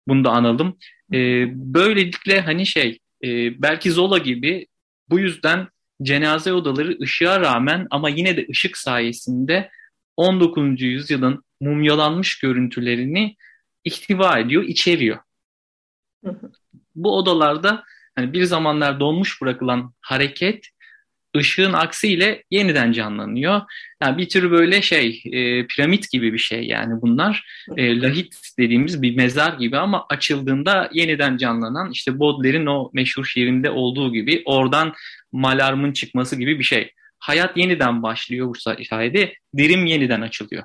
Bunu 0.07 0.23
da 0.23 0.29
analım. 0.31 0.77
E, 1.13 1.17
böylelikle 1.73 2.41
hani 2.41 2.65
şey 2.65 2.99
e, 3.23 3.61
belki 3.61 3.91
Zola 3.91 4.17
gibi 4.17 4.67
bu 5.09 5.19
yüzden 5.19 5.67
cenaze 6.03 6.53
odaları 6.53 6.97
ışığa 7.01 7.39
rağmen 7.39 7.87
ama 7.91 8.09
yine 8.09 8.37
de 8.37 8.47
ışık 8.49 8.77
sayesinde 8.77 9.69
19. 10.17 10.81
yüzyılın 10.81 11.43
mumyalanmış 11.61 12.39
görüntülerini 12.39 13.35
ihtiva 13.83 14.39
ediyor, 14.39 14.63
içeriyor. 14.63 15.19
Bu 16.95 17.17
odalarda 17.17 17.83
hani 18.15 18.33
bir 18.33 18.43
zamanlar 18.43 18.99
donmuş 18.99 19.41
bırakılan 19.41 19.93
hareket 20.01 20.67
ışığın 21.37 21.73
aksiyle 21.73 22.43
yeniden 22.51 22.91
canlanıyor. 22.91 23.61
Yani 24.01 24.17
bir 24.17 24.29
tür 24.29 24.51
böyle 24.51 24.81
şey 24.81 25.23
e, 25.25 25.67
piramit 25.67 26.11
gibi 26.11 26.33
bir 26.33 26.37
şey 26.37 26.63
yani 26.63 27.01
bunlar 27.01 27.45
e, 27.77 28.01
lahit 28.01 28.35
dediğimiz 28.59 29.01
bir 29.01 29.15
mezar 29.15 29.53
gibi 29.53 29.77
ama 29.77 30.05
açıldığında 30.09 30.89
yeniden 30.93 31.37
canlanan 31.37 31.91
işte 31.91 32.19
Baudelaire'in 32.19 32.65
o 32.65 32.89
meşhur 32.93 33.25
şiirinde 33.25 33.69
olduğu 33.69 34.13
gibi 34.13 34.41
oradan 34.45 34.93
malarmın 35.31 35.93
çıkması 35.93 36.35
gibi 36.35 36.59
bir 36.59 36.63
şey. 36.63 36.91
Hayat 37.19 37.57
yeniden 37.57 38.03
başlıyor 38.03 38.47
bu 38.47 38.83
sayede 38.83 39.33
dirim 39.57 39.85
yeniden 39.85 40.21
açılıyor. 40.21 40.63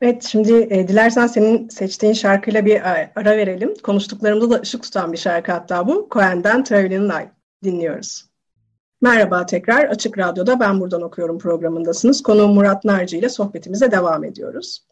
Evet 0.00 0.22
şimdi 0.22 0.52
e, 0.70 0.88
dilersen 0.88 1.26
senin 1.26 1.68
seçtiğin 1.68 2.12
şarkıyla 2.12 2.66
bir 2.66 2.80
ara 3.16 3.36
verelim. 3.36 3.74
Konuştuklarımda 3.82 4.50
da 4.50 4.60
ışık 4.60 4.82
tutan 4.82 5.12
bir 5.12 5.18
şarkı 5.18 5.52
hatta 5.52 5.88
bu. 5.88 6.08
Cohen'den 6.10 6.64
Traveling 6.64 7.12
Light 7.12 7.30
dinliyoruz. 7.64 8.33
Merhaba 9.04 9.46
tekrar 9.46 9.84
Açık 9.84 10.18
Radyo'da 10.18 10.60
Ben 10.60 10.80
Buradan 10.80 11.02
Okuyorum 11.02 11.38
programındasınız. 11.38 12.22
Konuğum 12.22 12.54
Murat 12.54 12.84
Narcı 12.84 13.16
ile 13.16 13.28
sohbetimize 13.28 13.90
devam 13.90 14.24
ediyoruz. 14.24 14.82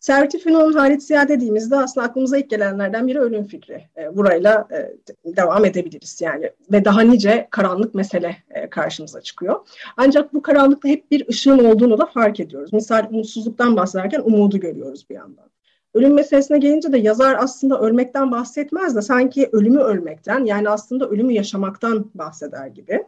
Servet 0.00 0.42
Fünun'un 0.42 0.72
Halit 0.72 1.02
Ziya 1.02 1.28
dediğimizde 1.28 1.76
aslında 1.76 2.06
aklımıza 2.06 2.38
ilk 2.38 2.50
gelenlerden 2.50 3.06
biri 3.06 3.20
ölüm 3.20 3.44
fikri. 3.44 3.84
E, 3.96 4.16
burayla 4.16 4.68
e, 4.72 5.36
devam 5.36 5.64
edebiliriz 5.64 6.20
yani 6.20 6.50
ve 6.72 6.84
daha 6.84 7.00
nice 7.00 7.48
karanlık 7.50 7.94
mesele 7.94 8.36
e, 8.50 8.70
karşımıza 8.70 9.20
çıkıyor. 9.20 9.66
Ancak 9.96 10.34
bu 10.34 10.42
karanlıkta 10.42 10.88
hep 10.88 11.10
bir 11.10 11.28
ışığın 11.28 11.64
olduğunu 11.64 11.98
da 11.98 12.06
fark 12.06 12.40
ediyoruz. 12.40 12.72
Misal 12.72 13.06
umutsuzluktan 13.10 13.76
bahsederken 13.76 14.20
umudu 14.20 14.60
görüyoruz 14.60 15.06
bir 15.10 15.14
yandan. 15.14 15.50
Ölüm 15.94 16.14
meselesine 16.14 16.58
gelince 16.58 16.92
de 16.92 16.98
yazar 16.98 17.36
aslında 17.38 17.80
ölmekten 17.80 18.30
bahsetmez 18.30 18.96
de 18.96 19.02
sanki 19.02 19.48
ölümü 19.52 19.80
ölmekten 19.80 20.44
yani 20.44 20.68
aslında 20.68 21.08
ölümü 21.08 21.32
yaşamaktan 21.32 22.10
bahseder 22.14 22.66
gibi. 22.66 23.02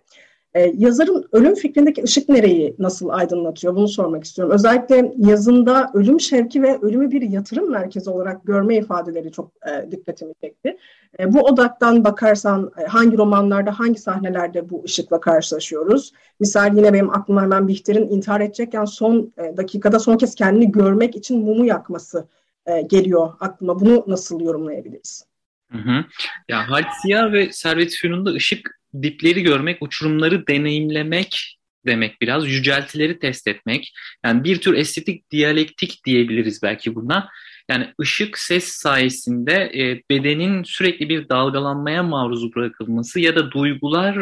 Ee, 0.56 0.72
yazarın 0.76 1.28
ölüm 1.32 1.54
fikrindeki 1.54 2.02
ışık 2.02 2.28
nereyi 2.28 2.76
nasıl 2.78 3.08
aydınlatıyor 3.08 3.76
bunu 3.76 3.88
sormak 3.88 4.24
istiyorum. 4.24 4.54
Özellikle 4.54 5.12
yazında 5.16 5.90
ölüm 5.94 6.20
şevki 6.20 6.62
ve 6.62 6.78
ölümü 6.82 7.10
bir 7.10 7.22
yatırım 7.22 7.70
merkezi 7.70 8.10
olarak 8.10 8.44
görme 8.46 8.76
ifadeleri 8.76 9.32
çok 9.32 9.52
e, 9.66 9.90
dikkatimi 9.90 10.34
çekti. 10.40 10.76
E, 11.20 11.32
bu 11.32 11.40
odaktan 11.40 12.04
bakarsan 12.04 12.72
e, 12.78 12.84
hangi 12.84 13.16
romanlarda, 13.16 13.78
hangi 13.78 13.98
sahnelerde 13.98 14.70
bu 14.70 14.82
ışıkla 14.84 15.20
karşılaşıyoruz? 15.20 16.12
Misal 16.40 16.76
yine 16.76 16.92
benim 16.92 17.10
aklıma 17.10 17.42
hemen 17.42 17.68
Bihter'in 17.68 18.08
intihar 18.08 18.40
edecekken 18.40 18.84
son 18.84 19.32
e, 19.38 19.56
dakikada 19.56 19.98
son 19.98 20.16
kez 20.16 20.34
kendini 20.34 20.72
görmek 20.72 21.16
için 21.16 21.44
mumu 21.44 21.64
yakması 21.64 22.28
e, 22.66 22.82
geliyor 22.82 23.32
aklıma. 23.40 23.80
Bunu 23.80 24.04
nasıl 24.06 24.40
yorumlayabiliriz? 24.40 25.26
Hı 25.72 25.78
hı. 25.78 26.04
Ya 26.48 26.70
Halit 26.70 26.86
Ziya 27.02 27.32
ve 27.32 27.52
Servet 27.52 27.94
Fünun'da 27.94 28.30
ışık 28.30 28.83
dipleri 29.02 29.42
görmek, 29.42 29.82
uçurumları 29.82 30.46
deneyimlemek 30.46 31.58
demek 31.86 32.20
biraz. 32.20 32.48
Yüceltileri 32.48 33.18
test 33.18 33.48
etmek. 33.48 33.92
Yani 34.24 34.44
bir 34.44 34.60
tür 34.60 34.74
estetik 34.74 35.30
diyalektik 35.30 36.04
diyebiliriz 36.06 36.62
belki 36.62 36.94
buna. 36.94 37.28
Yani 37.70 37.94
ışık 38.00 38.38
ses 38.38 38.64
sayesinde 38.64 39.54
e, 39.54 40.02
bedenin 40.10 40.62
sürekli 40.62 41.08
bir 41.08 41.28
dalgalanmaya 41.28 42.02
maruz 42.02 42.54
bırakılması 42.54 43.20
ya 43.20 43.36
da 43.36 43.50
duygular 43.50 44.18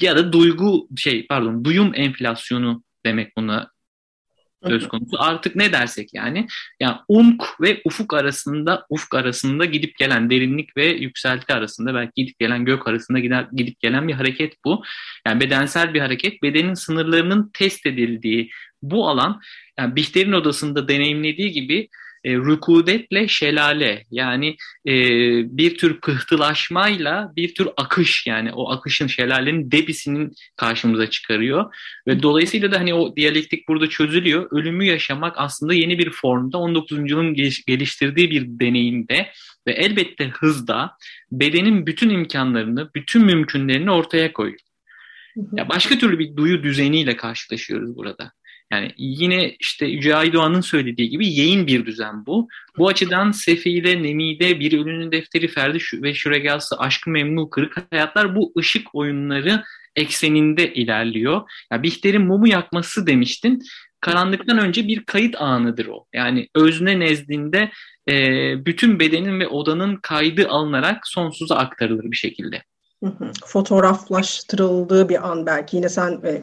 ya 0.00 0.16
da 0.16 0.32
duygu 0.32 0.88
şey 0.96 1.26
pardon 1.26 1.64
duyum 1.64 1.92
enflasyonu 1.94 2.84
demek 3.06 3.36
buna 3.36 3.70
söz 4.68 4.88
konusu. 4.88 5.16
Artık 5.18 5.56
ne 5.56 5.72
dersek 5.72 6.14
yani. 6.14 6.46
Yani 6.80 6.96
umk 7.08 7.44
ve 7.60 7.80
ufuk 7.84 8.14
arasında 8.14 8.86
ufuk 8.90 9.14
arasında 9.14 9.64
gidip 9.64 9.98
gelen 9.98 10.30
derinlik 10.30 10.76
ve 10.76 10.86
yükselti 10.86 11.54
arasında 11.54 11.94
belki 11.94 12.12
gidip 12.16 12.38
gelen 12.38 12.64
gök 12.64 12.88
arasında 12.88 13.18
gider, 13.18 13.46
gidip 13.52 13.80
gelen 13.80 14.08
bir 14.08 14.12
hareket 14.12 14.64
bu. 14.64 14.82
Yani 15.26 15.40
bedensel 15.40 15.94
bir 15.94 16.00
hareket. 16.00 16.42
Bedenin 16.42 16.74
sınırlarının 16.74 17.50
test 17.54 17.86
edildiği 17.86 18.50
bu 18.82 19.08
alan 19.08 19.40
yani 19.78 19.96
Bihter'in 19.96 20.32
odasında 20.32 20.88
deneyimlediği 20.88 21.52
gibi 21.52 21.88
e, 22.24 22.34
rükudetle 22.34 23.28
şelale 23.28 24.04
yani 24.10 24.56
e, 24.86 24.94
bir 25.56 25.78
tür 25.78 26.00
pıhtılaşmayla 26.00 27.32
bir 27.36 27.54
tür 27.54 27.68
akış 27.76 28.26
yani 28.26 28.52
o 28.52 28.70
akışın 28.70 29.06
şelalenin 29.06 29.70
debisinin 29.70 30.32
karşımıza 30.56 31.10
çıkarıyor 31.10 31.74
ve 32.06 32.22
dolayısıyla 32.22 32.72
da 32.72 32.80
hani 32.80 32.94
o 32.94 33.16
diyalektik 33.16 33.68
burada 33.68 33.88
çözülüyor. 33.88 34.48
Ölümü 34.50 34.84
yaşamak 34.84 35.34
aslında 35.38 35.74
yeni 35.74 35.98
bir 35.98 36.10
formda 36.10 36.58
19. 36.58 37.10
yılın 37.10 37.34
geliştirdiği 37.66 38.30
bir 38.30 38.46
deneyimde 38.46 39.30
ve 39.66 39.72
elbette 39.72 40.28
hızda 40.28 40.90
bedenin 41.32 41.86
bütün 41.86 42.10
imkanlarını, 42.10 42.90
bütün 42.94 43.24
mümkünlerini 43.24 43.90
ortaya 43.90 44.32
koyuyor. 44.32 44.60
Ya 45.52 45.68
başka 45.68 45.98
türlü 45.98 46.18
bir 46.18 46.36
duyu 46.36 46.62
düzeniyle 46.62 47.16
karşılaşıyoruz 47.16 47.96
burada. 47.96 48.32
Yani 48.74 48.92
yine 48.96 49.56
işte 49.60 49.86
Yüce 49.86 50.16
Aydoğan'ın 50.16 50.60
söylediği 50.60 51.10
gibi 51.10 51.28
yayın 51.28 51.66
bir 51.66 51.86
düzen 51.86 52.26
bu. 52.26 52.48
Bu 52.78 52.88
açıdan 52.88 53.30
Sefile, 53.30 54.02
Nemide, 54.02 54.60
Bir 54.60 54.78
Ölünün 54.78 55.12
Defteri, 55.12 55.48
Ferdi 55.48 55.78
ve 55.94 56.14
Şüregası, 56.14 56.78
Aşkı 56.78 57.10
Memnu, 57.10 57.50
Kırık 57.50 57.76
Hayatlar 57.90 58.36
bu 58.36 58.52
ışık 58.58 58.94
oyunları 58.94 59.62
ekseninde 59.96 60.74
ilerliyor. 60.74 61.42
Ya 61.72 61.82
Bihter'in 61.82 62.22
mumu 62.22 62.48
yakması 62.48 63.06
demiştin. 63.06 63.62
Karanlıktan 64.00 64.58
önce 64.58 64.88
bir 64.88 65.04
kayıt 65.04 65.40
anıdır 65.40 65.86
o. 65.86 66.06
Yani 66.14 66.48
özne 66.54 67.00
nezdinde 67.00 67.70
e, 68.08 68.14
bütün 68.66 69.00
bedenin 69.00 69.40
ve 69.40 69.48
odanın 69.48 69.96
kaydı 69.96 70.48
alınarak 70.48 71.06
sonsuza 71.06 71.56
aktarılır 71.56 72.04
bir 72.04 72.16
şekilde. 72.16 72.62
Fotoğraflaştırıldığı 73.46 75.08
bir 75.08 75.30
an 75.30 75.46
belki. 75.46 75.76
Yine 75.76 75.88
sen 75.88 76.10
e, 76.24 76.42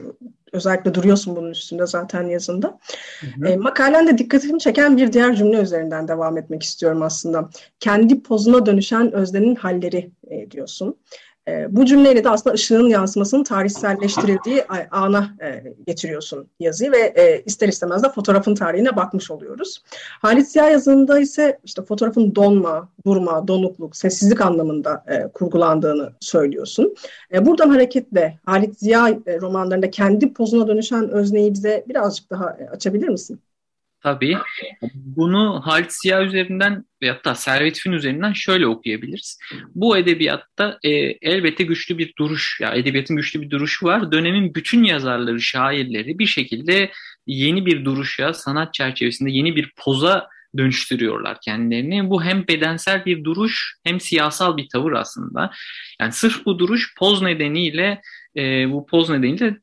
özellikle 0.51 0.93
duruyorsun 0.93 1.36
bunun 1.36 1.50
üstünde 1.50 1.86
zaten 1.86 2.27
yazında. 2.27 2.79
Hı 3.20 3.27
hı. 3.27 3.48
E, 3.48 3.58
makalende 3.58 4.17
dikkatimi 4.17 4.60
çeken 4.60 4.98
bir 4.98 5.13
diğer 5.13 5.36
cümle 5.36 5.58
üzerinden 5.58 6.08
devam 6.08 6.38
etmek 6.38 6.63
istiyorum 6.63 7.01
aslında. 7.01 7.50
Kendi 7.79 8.24
pozuna 8.24 8.65
dönüşen 8.65 9.12
öznenin 9.12 9.55
halleri 9.55 10.12
e, 10.27 10.51
diyorsun. 10.51 10.98
E, 11.48 11.76
bu 11.76 11.86
cümleyle 11.86 12.24
de 12.24 12.30
aslında 12.30 12.54
ışığın 12.54 12.88
yansımasının 12.88 13.44
tarihselleştirildiği 13.44 14.64
ana 14.92 15.30
e, 15.42 15.64
getiriyorsun 15.88 16.48
yazıyı 16.60 16.92
ve 16.92 16.98
e, 16.98 17.42
ister 17.46 17.68
istemez 17.68 18.04
de 18.04 18.10
fotoğrafın 18.10 18.56
tarihine 18.56 18.96
bakmış 18.96 19.32
oluyoruz. 19.32 19.84
Halit 20.22 20.48
Ziya 20.48 20.70
yazında 20.70 21.20
ise 21.20 21.60
işte 21.64 21.82
fotoğrafın 21.82 22.36
donma, 22.36 22.90
durma, 23.06 23.48
donukluk, 23.48 23.96
sessizlik 23.96 24.42
anlamında 24.42 25.04
e, 25.08 25.28
kurgulandığını 25.28 26.14
söylüyorsun. 26.20 26.96
E, 27.34 27.46
buradan 27.46 27.70
hareketle 27.70 28.40
Halit 28.46 28.80
Ziya 28.80 29.10
e, 29.26 29.42
romanlarında 29.42 29.92
kendi 29.92 30.34
pozuna 30.34 30.68
dönüşen 30.68 31.10
özneyi 31.10 31.54
bize 31.54 31.86
birazcık 31.90 32.30
daha 32.30 32.50
e, 32.50 32.70
açabilir 32.70 33.10
misin? 33.10 33.40
Tabii. 34.03 34.38
Bunu 34.93 35.62
Halit 35.63 35.93
Ziya 35.93 36.24
üzerinden 36.24 36.86
ve 37.01 37.10
hatta 37.10 37.36
Servet 37.36 37.79
Fin 37.79 37.91
üzerinden 37.91 38.34
şöyle 38.34 38.67
okuyabiliriz. 38.67 39.39
Bu 39.75 39.98
edebiyatta 39.98 40.79
e, 40.84 40.89
elbette 41.22 41.63
güçlü 41.63 41.98
bir 41.98 42.13
duruş, 42.17 42.58
ya 42.62 42.74
edebiyatın 42.75 43.15
güçlü 43.15 43.41
bir 43.41 43.50
duruşu 43.50 43.86
var. 43.86 44.12
Dönemin 44.12 44.55
bütün 44.55 44.84
yazarları, 44.84 45.41
şairleri 45.41 46.20
bir 46.20 46.25
şekilde 46.25 46.91
yeni 47.27 47.65
bir 47.65 47.86
duruşa, 47.86 48.34
sanat 48.34 48.74
çerçevesinde 48.74 49.31
yeni 49.31 49.55
bir 49.55 49.74
poza 49.77 50.27
dönüştürüyorlar 50.58 51.38
kendilerini. 51.41 52.10
Bu 52.10 52.24
hem 52.24 52.48
bedensel 52.48 53.05
bir 53.05 53.24
duruş 53.24 53.75
hem 53.84 54.00
siyasal 54.00 54.58
bir 54.58 54.70
tavır 54.70 54.91
aslında. 54.91 55.51
Yani 56.01 56.12
sırf 56.12 56.46
bu 56.46 56.60
duruş 56.60 56.96
poz 56.98 57.22
nedeniyle 57.22 58.01
e, 58.38 58.72
bu 58.72 58.86
poz 58.86 59.10
nedeniyle 59.10 59.58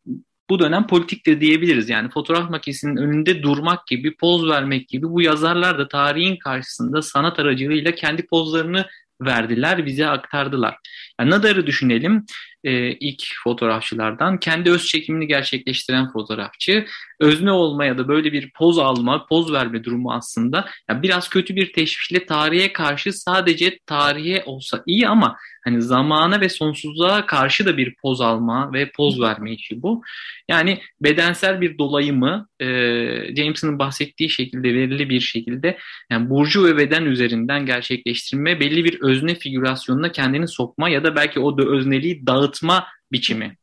bu 0.50 0.58
dönem 0.58 0.86
politiktir 0.86 1.40
diyebiliriz. 1.40 1.88
Yani 1.88 2.10
fotoğraf 2.10 2.50
makinesinin 2.50 2.96
önünde 2.96 3.42
durmak 3.42 3.86
gibi, 3.86 4.16
poz 4.16 4.48
vermek 4.48 4.88
gibi 4.88 5.10
bu 5.10 5.22
yazarlar 5.22 5.78
da 5.78 5.88
tarihin 5.88 6.36
karşısında 6.36 7.02
sanat 7.02 7.38
aracılığıyla 7.38 7.94
kendi 7.94 8.26
pozlarını 8.26 8.86
verdiler, 9.20 9.86
bize 9.86 10.06
aktardılar. 10.06 10.76
Nadar'ı 11.18 11.66
düşünelim 11.66 12.26
e, 12.64 12.90
ilk 12.90 13.22
fotoğrafçılardan. 13.44 14.38
Kendi 14.38 14.70
öz 14.70 14.86
çekimini 14.86 15.26
gerçekleştiren 15.26 16.12
fotoğrafçı. 16.12 16.86
Özne 17.20 17.52
olma 17.52 17.84
ya 17.84 17.98
da 17.98 18.08
böyle 18.08 18.32
bir 18.32 18.50
poz 18.50 18.78
alma, 18.78 19.26
poz 19.26 19.52
verme 19.52 19.84
durumu 19.84 20.12
aslında 20.12 20.68
biraz 20.90 21.28
kötü 21.28 21.56
bir 21.56 21.72
teşvikle 21.72 22.26
tarihe 22.26 22.72
karşı 22.72 23.12
sadece 23.12 23.78
tarihe 23.86 24.42
olsa 24.46 24.82
iyi 24.86 25.08
ama 25.08 25.36
hani 25.64 25.82
zamana 25.82 26.40
ve 26.40 26.48
sonsuzluğa 26.48 27.26
karşı 27.26 27.66
da 27.66 27.76
bir 27.76 27.94
poz 27.94 28.20
alma 28.20 28.72
ve 28.72 28.90
poz 28.90 29.20
verme 29.20 29.52
işi 29.52 29.82
bu. 29.82 30.02
Yani 30.48 30.80
bedensel 31.00 31.60
bir 31.60 31.78
dolayımı 31.78 32.48
e, 32.60 32.66
bahsettiği 33.78 34.30
şekilde 34.30 34.74
verili 34.74 35.08
bir 35.08 35.20
şekilde 35.20 35.78
yani 36.10 36.30
burcu 36.30 36.64
ve 36.64 36.76
beden 36.76 37.04
üzerinden 37.04 37.66
gerçekleştirme 37.66 38.60
belli 38.60 38.84
bir 38.84 39.00
özne 39.00 39.34
figürasyonuna 39.34 40.12
kendini 40.12 40.48
sokma 40.48 40.88
ya 40.88 41.04
da 41.04 41.07
belki 41.16 41.40
o 41.40 41.58
da 41.58 41.62
özneliği 41.62 42.26
dağıtma 42.26 42.86
biçimi. 43.12 43.56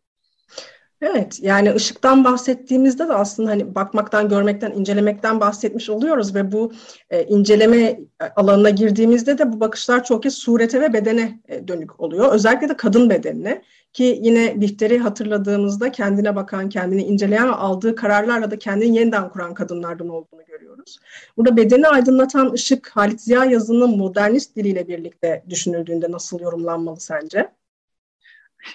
Evet 1.01 1.39
yani 1.41 1.73
ışıktan 1.73 2.23
bahsettiğimizde 2.23 3.07
de 3.07 3.13
aslında 3.13 3.49
hani 3.49 3.75
bakmaktan, 3.75 4.29
görmekten, 4.29 4.71
incelemekten 4.71 5.39
bahsetmiş 5.39 5.89
oluyoruz 5.89 6.35
ve 6.35 6.51
bu 6.51 6.73
e, 7.09 7.23
inceleme 7.23 7.99
alanına 8.35 8.69
girdiğimizde 8.69 9.37
de 9.37 9.53
bu 9.53 9.59
bakışlar 9.59 10.03
çok 10.03 10.23
kez 10.23 10.33
surete 10.33 10.81
ve 10.81 10.93
bedene 10.93 11.39
e, 11.47 11.67
dönük 11.67 11.99
oluyor. 11.99 12.33
Özellikle 12.33 12.69
de 12.69 12.77
kadın 12.77 13.09
bedenine 13.09 13.61
ki 13.95 14.19
yine 14.21 14.61
Bihter'i 14.61 14.97
hatırladığımızda 14.97 15.91
kendine 15.91 16.35
bakan, 16.35 16.69
kendini 16.69 17.03
inceleyen 17.03 17.47
ve 17.47 17.51
aldığı 17.51 17.95
kararlarla 17.95 18.51
da 18.51 18.59
kendini 18.59 18.97
yeniden 18.97 19.29
kuran 19.29 19.53
kadınlardan 19.53 20.09
olduğunu 20.09 20.45
görüyoruz. 20.47 20.99
Burada 21.37 21.57
bedeni 21.57 21.87
aydınlatan 21.87 22.51
ışık 22.51 22.89
Halit 22.89 23.21
Ziya 23.21 23.45
yazının 23.45 23.97
modernist 23.97 24.55
diliyle 24.55 24.87
birlikte 24.87 25.43
düşünüldüğünde 25.49 26.11
nasıl 26.11 26.39
yorumlanmalı 26.39 26.99
sence? 26.99 27.49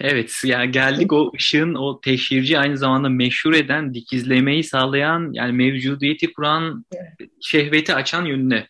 Evet 0.00 0.40
yani 0.44 0.70
geldik 0.70 1.12
o 1.12 1.32
ışığın 1.36 1.74
o 1.74 2.00
teşhirci 2.00 2.58
aynı 2.58 2.78
zamanda 2.78 3.08
meşhur 3.08 3.54
eden, 3.54 3.94
dikizlemeyi 3.94 4.64
sağlayan 4.64 5.30
yani 5.32 5.52
mevcudiyeti 5.52 6.32
kuran, 6.32 6.84
şehveti 7.40 7.94
açan 7.94 8.24
yönüne. 8.24 8.66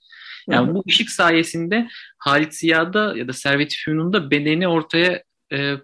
Yani 0.49 0.67
Hı-hı. 0.67 0.75
bu 0.75 0.85
ışık 0.89 1.11
sayesinde 1.11 1.89
Halit 2.19 2.55
Ziya'da 2.55 3.17
ya 3.17 3.29
da 3.29 3.33
Servet 3.33 3.75
Fünun'da 3.85 4.31
bedeni 4.31 4.69
ortaya 4.69 5.23
e, 5.53 5.75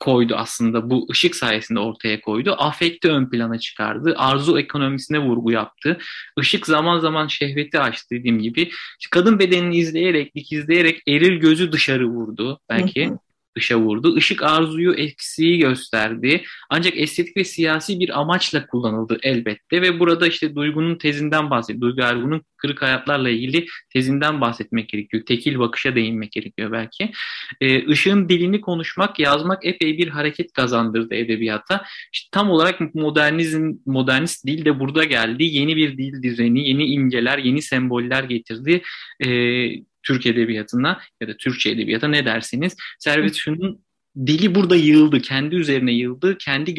koydu 0.00 0.34
aslında. 0.36 0.90
Bu 0.90 1.06
ışık 1.10 1.36
sayesinde 1.36 1.80
ortaya 1.80 2.20
koydu. 2.20 2.54
Afekti 2.58 3.08
ön 3.08 3.30
plana 3.30 3.58
çıkardı. 3.58 4.14
Arzu 4.18 4.58
ekonomisine 4.58 5.18
vurgu 5.18 5.50
yaptı. 5.50 5.98
Işık 6.40 6.66
zaman 6.66 6.98
zaman 6.98 7.26
şehveti 7.26 7.80
açtı 7.80 8.06
dediğim 8.10 8.38
gibi. 8.38 8.70
Kadın 9.10 9.38
bedenini 9.38 9.76
izleyerek, 9.76 10.34
dikizleyerek 10.34 11.02
eril 11.08 11.40
gözü 11.40 11.72
dışarı 11.72 12.06
vurdu 12.06 12.60
belki. 12.70 13.06
Hı 13.06 13.10
hı 13.10 13.18
dışa 13.56 13.78
vurdu. 13.78 14.18
Işık 14.18 14.42
arzuyu 14.42 14.94
eksiği 14.94 15.58
gösterdi. 15.58 16.44
Ancak 16.70 16.98
estetik 16.98 17.36
ve 17.36 17.44
siyasi 17.44 18.00
bir 18.00 18.20
amaçla 18.20 18.66
kullanıldı 18.66 19.18
elbette 19.22 19.82
ve 19.82 20.00
burada 20.00 20.26
işte 20.26 20.54
Duygu'nun 20.54 20.98
tezinden 20.98 21.50
bahsediyor. 21.50 21.80
Duygu 21.80 22.00
Ergun'un 22.00 22.42
kırık 22.56 22.82
hayatlarla 22.82 23.30
ilgili 23.30 23.66
tezinden 23.92 24.40
bahsetmek 24.40 24.88
gerekiyor. 24.88 25.22
Tekil 25.26 25.58
bakışa 25.58 25.94
değinmek 25.94 26.32
gerekiyor 26.32 26.72
belki. 26.72 27.12
Ee, 27.60 27.88
ışığın 27.88 28.28
dilini 28.28 28.60
konuşmak, 28.60 29.18
yazmak 29.18 29.66
epey 29.66 29.98
bir 29.98 30.08
hareket 30.08 30.52
kazandırdı 30.52 31.14
edebiyata. 31.14 31.84
İşte 32.12 32.28
tam 32.32 32.50
olarak 32.50 32.94
modernizm, 32.94 33.72
modernist 33.86 34.46
dil 34.46 34.64
de 34.64 34.80
burada 34.80 35.04
geldi. 35.04 35.44
Yeni 35.44 35.76
bir 35.76 35.98
dil 35.98 36.22
düzeni, 36.22 36.68
yeni 36.68 36.86
imgeler, 36.86 37.38
yeni 37.38 37.62
semboller 37.62 38.24
getirdi. 38.24 38.82
Ee, 39.26 39.68
Türk 40.06 40.26
Edebiyatı'na 40.26 41.00
ya 41.20 41.28
da 41.28 41.36
Türkçe 41.36 41.70
Edebiyata 41.70 42.08
ne 42.08 42.24
dersiniz? 42.24 42.76
Servet 42.98 43.36
Fünun'un 43.36 43.84
dili 44.26 44.54
burada 44.54 44.76
yığıldı, 44.76 45.20
kendi 45.20 45.56
üzerine 45.56 45.92
yığıldı, 45.92 46.38
kendi 46.38 46.74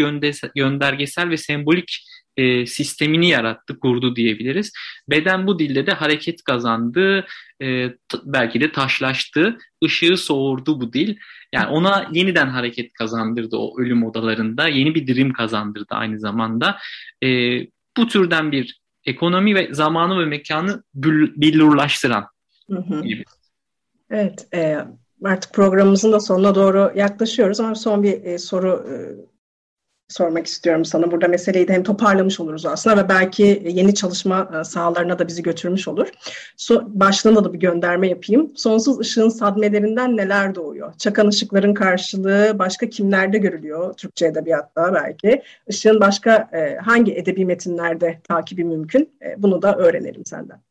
göndergesel 0.56 1.30
ve 1.30 1.38
sembolik 1.38 2.06
e, 2.38 2.66
sistemini 2.66 3.30
yarattı, 3.30 3.80
kurdu 3.80 4.16
diyebiliriz. 4.16 4.72
Beden 5.10 5.48
bu 5.48 5.60
dilde 5.60 5.88
de 5.88 5.92
hareket 5.92 6.44
kazandı, 6.44 7.26
e, 7.62 7.90
belki 8.24 8.62
de 8.62 8.72
taşlaştı, 8.72 9.58
ışığı 9.84 10.18
soğurdu 10.18 10.82
bu 10.82 10.94
dil. 10.94 11.16
Yani 11.54 11.68
ona 11.68 12.10
yeniden 12.14 12.48
hareket 12.48 12.94
kazandırdı 12.94 13.58
o 13.58 13.82
ölüm 13.82 14.04
odalarında, 14.04 14.68
yeni 14.68 14.96
bir 14.96 15.08
dirim 15.08 15.34
kazandırdı 15.34 15.88
aynı 15.96 16.20
zamanda. 16.20 16.78
E, 17.24 17.60
bu 17.98 18.08
türden 18.08 18.52
bir 18.52 18.80
ekonomi 19.06 19.56
ve 19.56 19.74
zamanı 19.74 20.20
ve 20.20 20.26
mekanı 20.26 20.84
billurlaştıran 21.36 22.26
Hı 22.70 22.78
hı. 22.78 23.04
Evet, 24.10 24.48
e, 24.54 24.78
artık 25.24 25.54
programımızın 25.54 26.12
da 26.12 26.20
sonuna 26.20 26.56
doğru 26.56 26.92
yaklaşıyoruz 26.96 27.60
ama 27.60 27.76
son 27.76 28.04
bir 28.04 28.24
e, 28.24 28.38
soru 28.38 28.86
e, 28.92 28.96
sormak 30.08 30.48
istiyorum 30.48 30.86
sana. 30.86 31.12
Burada 31.12 31.28
meseleyi 31.28 31.68
de 31.68 31.74
hem 31.74 31.84
toparlamış 31.84 32.40
oluruz 32.40 32.66
aslında 32.66 33.04
ve 33.04 33.10
belki 33.10 33.64
yeni 33.66 33.96
çalışma 33.96 34.52
e, 34.60 34.64
sahalarına 34.64 35.20
da 35.20 35.28
bizi 35.28 35.44
götürmüş 35.44 35.88
olur. 35.88 36.10
So, 36.58 36.82
başlığına 36.88 37.44
da 37.46 37.54
bir 37.54 37.60
gönderme 37.60 38.08
yapayım. 38.10 38.52
Sonsuz 38.56 39.00
ışığın 39.00 39.30
sadmelerinden 39.30 40.18
neler 40.18 40.56
doğuyor? 40.56 40.94
Çakan 40.98 41.28
ışıkların 41.28 41.74
karşılığı 41.74 42.60
başka 42.60 42.90
kimlerde 42.90 43.38
görülüyor? 43.38 43.94
Türkçe 43.94 44.26
edebiyatta 44.26 44.94
belki. 44.94 45.42
Işığın 45.68 46.00
başka 46.00 46.50
e, 46.54 46.76
hangi 46.76 47.14
edebi 47.14 47.46
metinlerde 47.46 48.22
takibi 48.24 48.64
mümkün? 48.64 49.18
E, 49.22 49.44
bunu 49.44 49.62
da 49.62 49.76
öğrenelim 49.76 50.26
senden. 50.26 50.65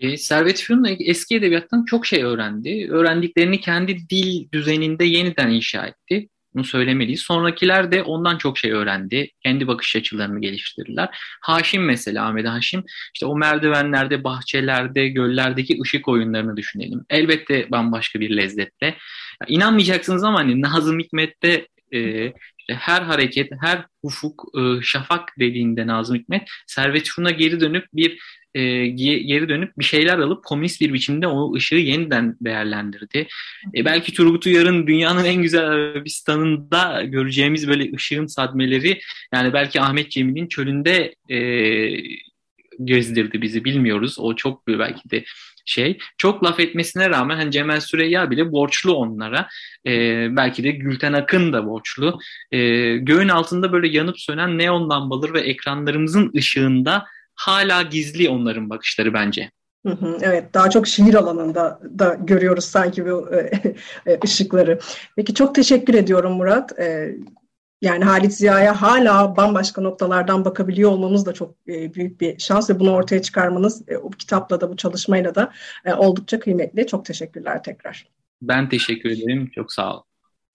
E, 0.00 0.16
Servet 0.16 0.60
Fünun 0.60 0.96
eski 1.00 1.36
edebiyattan 1.36 1.84
çok 1.84 2.06
şey 2.06 2.22
öğrendi. 2.22 2.88
Öğrendiklerini 2.90 3.60
kendi 3.60 4.08
dil 4.08 4.52
düzeninde 4.52 5.04
yeniden 5.04 5.50
inşa 5.50 5.86
etti. 5.86 6.28
Bunu 6.54 6.64
söylemeliyiz. 6.64 7.20
Sonrakiler 7.20 7.92
de 7.92 8.02
ondan 8.02 8.38
çok 8.38 8.58
şey 8.58 8.72
öğrendi. 8.72 9.30
Kendi 9.42 9.66
bakış 9.66 9.96
açılarını 9.96 10.40
geliştirdiler. 10.40 11.08
Haşim 11.40 11.84
mesela 11.84 12.26
Ahmet 12.26 12.46
Haşim 12.46 12.84
işte 13.14 13.26
o 13.26 13.36
merdivenlerde, 13.36 14.24
bahçelerde, 14.24 15.08
göllerdeki 15.08 15.78
ışık 15.82 16.08
oyunlarını 16.08 16.56
düşünelim. 16.56 17.00
Elbette 17.10 17.70
bambaşka 17.70 18.20
bir 18.20 18.36
lezzetle. 18.36 18.86
Ya, 19.42 19.46
inanmayacaksınız 19.48 20.24
ama 20.24 20.38
hani 20.38 20.62
Nazım 20.62 20.98
Hikmet'te 20.98 21.66
e, 21.92 22.26
işte 22.58 22.74
her 22.74 23.02
hareket, 23.02 23.52
her 23.60 23.86
ufuk, 24.02 24.44
e, 24.58 24.82
şafak 24.82 25.32
dediğinde 25.38 25.86
Nazım 25.86 26.16
Hikmet 26.16 26.48
Servet 26.66 27.08
Fünun'a 27.08 27.30
geri 27.30 27.60
dönüp 27.60 27.86
bir 27.92 28.18
e, 28.56 28.86
geri 28.86 29.48
dönüp 29.48 29.78
bir 29.78 29.84
şeyler 29.84 30.18
alıp 30.18 30.44
komünist 30.44 30.80
bir 30.80 30.92
biçimde 30.92 31.26
o 31.26 31.54
ışığı 31.54 31.74
yeniden 31.74 32.36
değerlendirdi. 32.40 33.26
E, 33.76 33.84
belki 33.84 34.12
Turgut 34.12 34.46
Uyar'ın 34.46 34.86
dünyanın 34.86 35.24
en 35.24 35.42
güzel 35.42 35.64
Arabistan'ında 35.64 37.02
göreceğimiz 37.02 37.68
böyle 37.68 37.96
ışığın 37.96 38.26
sadmeleri 38.26 39.00
yani 39.34 39.52
belki 39.52 39.80
Ahmet 39.80 40.10
Cemil'in 40.10 40.48
çölünde 40.48 41.14
e, 41.28 41.38
gezdirdi 42.84 43.42
bizi 43.42 43.64
bilmiyoruz. 43.64 44.18
O 44.18 44.36
çok 44.36 44.68
belki 44.68 45.10
de 45.10 45.24
şey. 45.66 45.98
Çok 46.18 46.44
laf 46.44 46.60
etmesine 46.60 47.10
rağmen 47.10 47.36
hani 47.36 47.50
Cemal 47.50 47.80
Süreyya 47.80 48.30
bile 48.30 48.52
borçlu 48.52 48.94
onlara. 48.94 49.48
E, 49.86 50.26
belki 50.36 50.64
de 50.64 50.70
Gülten 50.70 51.12
Akın 51.12 51.52
da 51.52 51.66
borçlu. 51.66 52.18
E, 52.52 52.58
göğün 52.96 53.28
altında 53.28 53.72
böyle 53.72 53.88
yanıp 53.88 54.20
sönen 54.20 54.58
neon 54.58 54.90
lambaları 54.90 55.34
ve 55.34 55.40
ekranlarımızın 55.40 56.32
ışığında 56.36 57.06
hala 57.36 57.82
gizli 57.82 58.28
onların 58.28 58.70
bakışları 58.70 59.14
bence. 59.14 59.50
Evet, 60.20 60.54
daha 60.54 60.70
çok 60.70 60.86
şiir 60.86 61.14
alanında 61.14 61.80
da 61.98 62.14
görüyoruz 62.20 62.64
sanki 62.64 63.06
bu 63.06 63.34
e, 63.34 63.50
e, 64.06 64.18
ışıkları. 64.24 64.78
Peki 65.16 65.34
çok 65.34 65.54
teşekkür 65.54 65.94
ediyorum 65.94 66.32
Murat. 66.32 66.78
E, 66.78 67.16
yani 67.82 68.04
Halit 68.04 68.32
Ziya'ya 68.32 68.82
hala 68.82 69.36
bambaşka 69.36 69.82
noktalardan 69.82 70.44
bakabiliyor 70.44 70.90
olmamız 70.90 71.26
da 71.26 71.32
çok 71.32 71.66
büyük 71.66 72.20
bir 72.20 72.38
şans 72.38 72.70
ve 72.70 72.80
bunu 72.80 72.92
ortaya 72.92 73.22
çıkarmanız 73.22 73.82
o 74.02 74.10
kitapla 74.10 74.60
da 74.60 74.70
bu 74.70 74.76
çalışmayla 74.76 75.34
da 75.34 75.52
oldukça 75.96 76.40
kıymetli. 76.40 76.86
Çok 76.86 77.04
teşekkürler 77.04 77.62
tekrar. 77.62 78.06
Ben 78.42 78.68
teşekkür 78.68 79.10
ederim. 79.10 79.50
Çok 79.54 79.72
sağ 79.72 79.94
olun. 79.94 80.05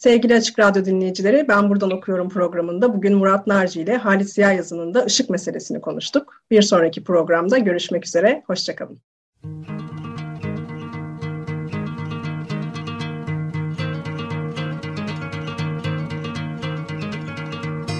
Sevgili 0.03 0.35
Açık 0.35 0.59
Radyo 0.59 0.85
dinleyicileri, 0.85 1.45
ben 1.47 1.69
buradan 1.69 1.91
okuyorum 1.91 2.29
programında. 2.29 2.93
Bugün 2.93 3.17
Murat 3.17 3.47
Narci 3.47 3.81
ile 3.81 3.97
Halit 3.97 4.29
Ziya 4.29 4.51
yazınında 4.51 5.05
ışık 5.05 5.29
meselesini 5.29 5.81
konuştuk. 5.81 6.43
Bir 6.51 6.61
sonraki 6.61 7.03
programda 7.03 7.57
görüşmek 7.57 8.05
üzere, 8.05 8.43
hoşçakalın. 8.47 9.01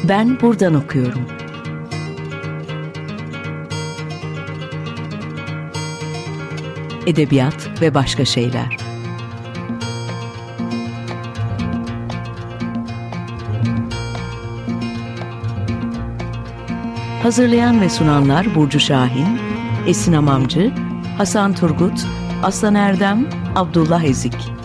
Ben 0.09 0.39
buradan 0.41 0.73
okuyorum. 0.73 1.27
Edebiyat 7.07 7.81
ve 7.81 7.93
başka 7.93 8.25
şeyler. 8.25 8.90
Hazırlayan 17.23 17.81
ve 17.81 17.89
sunanlar 17.89 18.55
Burcu 18.55 18.79
Şahin, 18.79 19.39
Esin 19.88 20.13
Amamcı, 20.13 20.71
Hasan 21.17 21.53
Turgut, 21.53 22.05
Aslan 22.43 22.75
Erdem, 22.75 23.29
Abdullah 23.55 24.03
Ezik. 24.03 24.61